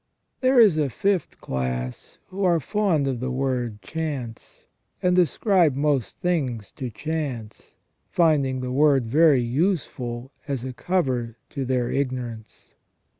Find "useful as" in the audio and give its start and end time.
9.43-10.63